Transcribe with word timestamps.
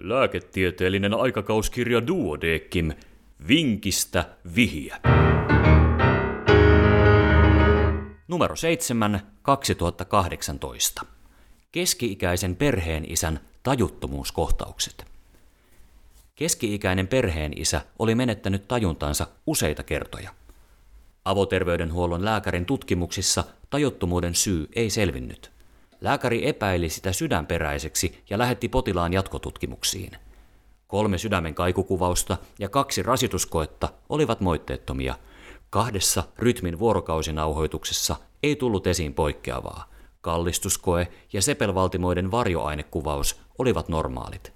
Lääketieteellinen 0.00 1.14
aikakauskirja 1.14 2.06
Duodekim. 2.06 2.92
Vinkistä 3.48 4.24
vihiä. 4.54 5.00
Numero 8.28 8.56
7, 8.56 9.20
2018. 9.42 11.06
Keski-ikäisen 11.72 12.56
perheen 12.56 13.12
isän 13.12 13.40
tajuttomuuskohtaukset. 13.62 15.04
Keski-ikäinen 16.34 17.08
perheen 17.08 17.52
isä 17.56 17.80
oli 17.98 18.14
menettänyt 18.14 18.68
tajuntansa 18.68 19.26
useita 19.46 19.82
kertoja. 19.82 20.30
Avoterveydenhuollon 21.24 22.24
lääkärin 22.24 22.66
tutkimuksissa 22.66 23.44
tajuttomuuden 23.70 24.34
syy 24.34 24.68
ei 24.76 24.90
selvinnyt. 24.90 25.57
Lääkäri 26.00 26.48
epäili 26.48 26.88
sitä 26.88 27.12
sydänperäiseksi 27.12 28.24
ja 28.30 28.38
lähetti 28.38 28.68
potilaan 28.68 29.12
jatkotutkimuksiin. 29.12 30.10
Kolme 30.86 31.18
sydämen 31.18 31.54
kaikukuvausta 31.54 32.36
ja 32.58 32.68
kaksi 32.68 33.02
rasituskoetta 33.02 33.88
olivat 34.08 34.40
moitteettomia. 34.40 35.14
Kahdessa 35.70 36.24
rytmin 36.38 36.78
vuorokausinauhoituksessa 36.78 38.16
ei 38.42 38.56
tullut 38.56 38.86
esiin 38.86 39.14
poikkeavaa. 39.14 39.90
Kallistuskoe 40.20 41.08
ja 41.32 41.42
sepelvaltimoiden 41.42 42.30
varjoainekuvaus 42.30 43.40
olivat 43.58 43.88
normaalit. 43.88 44.52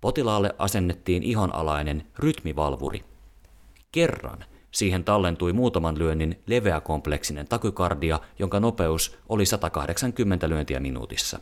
Potilaalle 0.00 0.54
asennettiin 0.58 1.22
ihonalainen 1.22 2.06
rytmivalvuri. 2.18 3.04
Kerran 3.92 4.44
siihen 4.76 5.04
tallentui 5.04 5.52
muutaman 5.52 5.98
lyönnin 5.98 6.42
leveäkompleksinen 6.46 7.48
takykardia, 7.48 8.20
jonka 8.38 8.60
nopeus 8.60 9.18
oli 9.28 9.46
180 9.46 10.48
lyöntiä 10.48 10.80
minuutissa. 10.80 11.40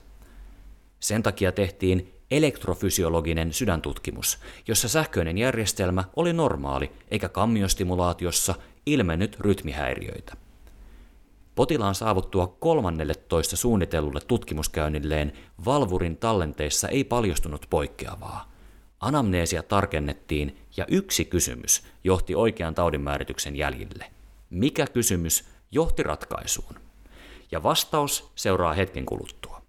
Sen 1.01 1.23
takia 1.23 1.53
tehtiin 1.53 2.15
elektrofysiologinen 2.31 3.53
sydäntutkimus, 3.53 4.39
jossa 4.69 4.89
sähköinen 4.89 5.39
järjestelmä 5.39 6.05
oli 6.17 6.33
normaali 6.33 6.91
eikä 7.11 7.29
kammiostimulaatiossa 7.29 8.55
ilmennyt 8.87 9.41
rytmihäiriöitä. 9.41 10.35
Potilaan 11.55 11.95
saavuttua 11.95 12.47
13 12.47 13.57
suunnitellulle 13.57 14.21
tutkimuskäynnilleen 14.21 15.33
valvurin 15.65 16.17
tallenteessa 16.17 16.89
ei 16.89 17.05
paljastunut 17.05 17.67
poikkeavaa. 17.71 18.54
Anamneesia 19.05 19.63
tarkennettiin 19.63 20.59
ja 20.77 20.85
yksi 20.89 21.25
kysymys 21.25 21.83
johti 22.05 22.35
oikean 22.35 22.75
taudinmäärityksen 22.75 23.57
jäljille. 23.57 24.05
Mikä 24.51 24.87
kysymys 24.87 25.45
johti 25.71 26.03
ratkaisuun? 26.03 26.75
Ja 27.51 27.63
vastaus 27.63 28.33
seuraa 28.35 28.73
hetken 28.73 29.07
kuluttua. 29.07 29.63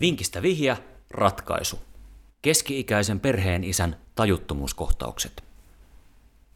Vinkistä 0.00 0.42
vihja, 0.42 0.76
ratkaisu. 1.10 1.89
Keski-ikäisen 2.42 3.20
perheen 3.20 3.64
isän 3.64 3.96
tajuttomuuskohtaukset. 4.14 5.44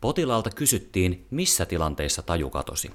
Potilaalta 0.00 0.50
kysyttiin, 0.50 1.26
missä 1.30 1.66
tilanteissa 1.66 2.22
taju 2.22 2.50
katosi. 2.50 2.90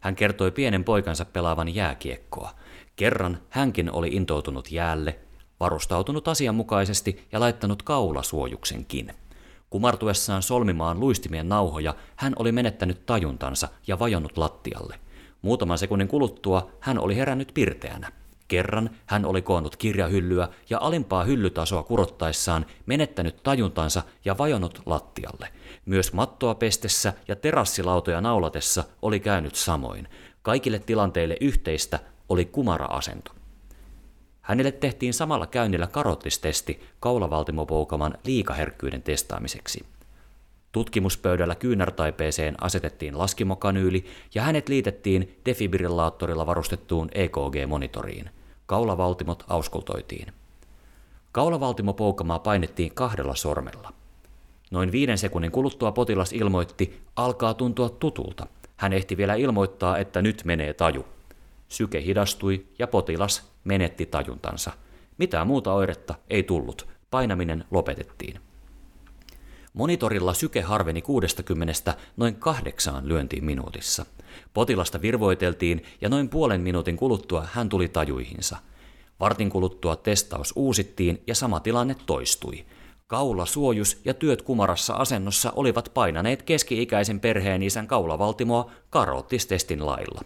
Hän 0.00 0.16
kertoi 0.16 0.50
pienen 0.50 0.84
poikansa 0.84 1.24
pelaavan 1.24 1.74
jääkiekkoa. 1.74 2.50
Kerran 2.96 3.38
hänkin 3.48 3.92
oli 3.92 4.08
intoutunut 4.08 4.70
jäälle, 4.70 5.18
varustautunut 5.60 6.28
asianmukaisesti 6.28 7.26
ja 7.32 7.40
laittanut 7.40 7.82
kaulasuojuksenkin. 7.82 9.14
Kumartuessaan 9.70 10.42
solmimaan 10.42 11.00
luistimien 11.00 11.48
nauhoja 11.48 11.94
hän 12.16 12.32
oli 12.38 12.52
menettänyt 12.52 13.06
tajuntansa 13.06 13.68
ja 13.86 13.98
vajonnut 13.98 14.38
lattialle. 14.38 15.00
Muutaman 15.42 15.78
sekunnin 15.78 16.08
kuluttua 16.08 16.70
hän 16.80 16.98
oli 16.98 17.16
herännyt 17.16 17.50
pirteänä. 17.54 18.12
Kerran 18.50 18.90
hän 19.06 19.24
oli 19.24 19.42
koonnut 19.42 19.76
kirjahyllyä 19.76 20.48
ja 20.70 20.78
alimpaa 20.80 21.24
hyllytasoa 21.24 21.82
kurottaessaan 21.82 22.66
menettänyt 22.86 23.42
tajuntansa 23.42 24.02
ja 24.24 24.38
vajonnut 24.38 24.82
lattialle. 24.86 25.48
Myös 25.86 26.12
mattoa 26.12 26.54
pestessä 26.54 27.12
ja 27.28 27.36
terassilautoja 27.36 28.20
naulatessa 28.20 28.84
oli 29.02 29.20
käynyt 29.20 29.54
samoin. 29.54 30.08
Kaikille 30.42 30.78
tilanteille 30.78 31.36
yhteistä 31.40 31.98
oli 32.28 32.44
kumara-asento. 32.44 33.32
Hänelle 34.40 34.72
tehtiin 34.72 35.14
samalla 35.14 35.46
käynnillä 35.46 35.86
karottistesti 35.86 36.80
kaulavaltimopoukaman 37.00 38.14
liikaherkkyyden 38.24 39.02
testaamiseksi. 39.02 39.86
Tutkimuspöydällä 40.72 41.54
kyynärtaipeeseen 41.54 42.54
asetettiin 42.64 43.18
laskimokanyyli 43.18 44.04
ja 44.34 44.42
hänet 44.42 44.68
liitettiin 44.68 45.40
defibrillaattorilla 45.46 46.46
varustettuun 46.46 47.08
EKG-monitoriin– 47.14 48.30
Kaulavaltimot 48.70 49.44
auskultoitiin. 49.48 50.32
Kaulavaltimopoukamaa 51.32 52.38
painettiin 52.38 52.94
kahdella 52.94 53.34
sormella. 53.34 53.92
Noin 54.70 54.92
viiden 54.92 55.18
sekunnin 55.18 55.50
kuluttua 55.50 55.92
potilas 55.92 56.32
ilmoitti, 56.32 57.02
alkaa 57.16 57.54
tuntua 57.54 57.88
tutulta. 57.88 58.46
Hän 58.76 58.92
ehti 58.92 59.16
vielä 59.16 59.34
ilmoittaa, 59.34 59.98
että 59.98 60.22
nyt 60.22 60.42
menee 60.44 60.72
taju. 60.72 61.04
Syke 61.68 62.02
hidastui 62.04 62.66
ja 62.78 62.86
potilas 62.86 63.50
menetti 63.64 64.06
tajuntansa. 64.06 64.70
Mitään 65.18 65.46
muuta 65.46 65.72
oiretta 65.72 66.14
ei 66.28 66.42
tullut. 66.42 66.88
Painaminen 67.10 67.64
lopetettiin. 67.70 68.40
Monitorilla 69.72 70.34
syke 70.34 70.60
harveni 70.60 71.02
60 71.02 71.94
noin 72.16 72.34
kahdeksaan 72.34 73.08
lyöntiin 73.08 73.44
minuutissa. 73.44 74.06
Potilasta 74.54 75.02
virvoiteltiin 75.02 75.82
ja 76.00 76.08
noin 76.08 76.28
puolen 76.28 76.60
minuutin 76.60 76.96
kuluttua 76.96 77.46
hän 77.52 77.68
tuli 77.68 77.88
tajuihinsa. 77.88 78.56
Vartin 79.20 79.50
kuluttua 79.50 79.96
testaus 79.96 80.52
uusittiin 80.56 81.22
ja 81.26 81.34
sama 81.34 81.60
tilanne 81.60 81.96
toistui. 82.06 82.64
Kaula, 83.06 83.46
suojus 83.46 84.00
ja 84.04 84.14
työt 84.14 84.42
kumarassa 84.42 84.94
asennossa 84.94 85.52
olivat 85.56 85.90
painaneet 85.94 86.42
keski-ikäisen 86.42 87.20
perheen 87.20 87.62
isän 87.62 87.86
kaulavaltimoa 87.86 88.70
karottistestin 88.90 89.86
lailla. 89.86 90.20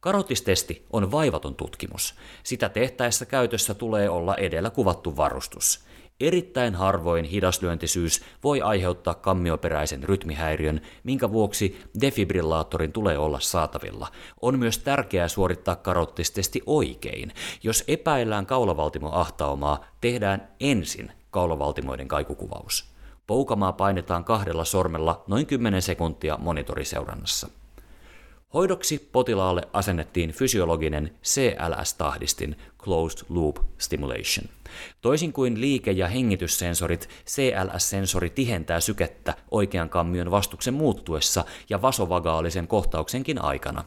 Karottistesti 0.00 0.86
on 0.92 1.12
vaivaton 1.12 1.54
tutkimus. 1.54 2.14
Sitä 2.42 2.68
tehtäessä 2.68 3.26
käytössä 3.26 3.74
tulee 3.74 4.08
olla 4.10 4.34
edellä 4.34 4.70
kuvattu 4.70 5.16
varustus. 5.16 5.85
Erittäin 6.20 6.74
harvoin 6.74 7.24
hidaslyöntisyys 7.24 8.20
voi 8.44 8.60
aiheuttaa 8.60 9.14
kammioperäisen 9.14 10.02
rytmihäiriön, 10.02 10.80
minkä 11.04 11.32
vuoksi 11.32 11.80
defibrillaattorin 12.00 12.92
tulee 12.92 13.18
olla 13.18 13.40
saatavilla. 13.40 14.08
On 14.42 14.58
myös 14.58 14.78
tärkeää 14.78 15.28
suorittaa 15.28 15.76
karottistesti 15.76 16.62
oikein. 16.66 17.32
Jos 17.62 17.84
epäillään 17.88 18.46
kaulavaltimoahtaumaa, 18.46 19.84
tehdään 20.00 20.48
ensin 20.60 21.12
kaulavaltimoiden 21.30 22.08
kaikukuvaus. 22.08 22.92
Poukamaa 23.26 23.72
painetaan 23.72 24.24
kahdella 24.24 24.64
sormella 24.64 25.24
noin 25.26 25.46
10 25.46 25.82
sekuntia 25.82 26.38
monitoriseurannassa. 26.40 27.48
Hoidoksi 28.56 29.08
potilaalle 29.12 29.62
asennettiin 29.72 30.32
fysiologinen 30.32 31.10
CLS-tahdistin 31.24 32.56
Closed 32.78 33.26
Loop 33.28 33.56
Stimulation. 33.78 34.48
Toisin 35.00 35.32
kuin 35.32 35.60
liike- 35.60 35.92
ja 35.92 36.08
hengityssensorit, 36.08 37.08
CLS-sensori 37.26 38.30
tihentää 38.30 38.80
sykettä 38.80 39.34
oikean 39.50 39.88
kammion 39.88 40.30
vastuksen 40.30 40.74
muuttuessa 40.74 41.44
ja 41.70 41.82
vasovagaalisen 41.82 42.68
kohtauksenkin 42.68 43.42
aikana. 43.42 43.84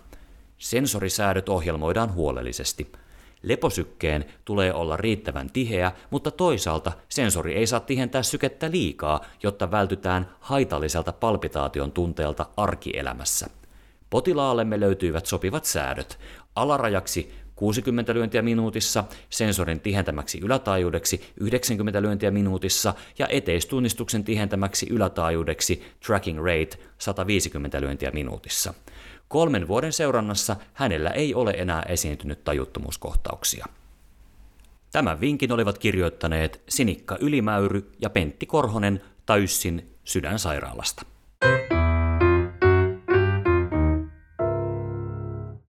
Sensorisäädöt 0.58 1.50
ohjelmoidaan 1.50 2.14
huolellisesti. 2.14 2.92
Leposykkeen 3.44 4.26
tulee 4.46 4.74
olla 4.74 4.98
riittävän 4.98 5.50
tiheä, 5.52 5.92
mutta 6.10 6.32
toisaalta 6.32 6.92
sensori 7.10 7.56
ei 7.56 7.68
saa 7.68 7.80
tihentää 7.80 8.24
sykettä 8.24 8.72
liikaa, 8.72 9.26
jotta 9.44 9.72
vältytään 9.72 10.30
haitalliselta 10.40 11.14
palpitaation 11.14 11.92
tunteelta 11.92 12.46
arkielämässä. 12.58 13.59
Potilaallemme 14.10 14.80
löytyivät 14.80 15.26
sopivat 15.26 15.66
säädöt. 15.66 16.20
Alarajaksi 16.56 17.34
60 17.56 18.14
lyöntiä 18.14 18.42
minuutissa, 18.42 19.04
sensorin 19.30 19.80
tihentämäksi 19.80 20.40
ylätaajuudeksi 20.40 21.34
90 21.40 22.02
lyöntiä 22.02 22.32
minuutissa 22.32 22.94
ja 23.20 23.28
eteistunnistuksen 23.28 24.24
tihentämäksi 24.24 24.88
ylätaajuudeksi 24.90 25.84
tracking 26.06 26.40
rate 26.40 26.80
150 26.98 27.82
lyöntiä 27.82 28.12
minuutissa. 28.12 28.74
Kolmen 29.28 29.68
vuoden 29.68 29.94
seurannassa 29.94 30.56
hänellä 30.74 31.10
ei 31.10 31.34
ole 31.34 31.52
enää 31.52 31.84
esiintynyt 31.84 32.44
tajuttomuuskohtauksia. 32.44 33.66
Tämän 34.92 35.22
vinkin 35.22 35.52
olivat 35.52 35.78
kirjoittaneet 35.78 36.62
Sinikka 36.70 37.18
Ylimäyry 37.20 37.92
ja 38.02 38.10
Pentti 38.10 38.46
Korhonen 38.46 39.02
Tayssin 39.26 39.96
sydänsairaalasta. 40.04 41.06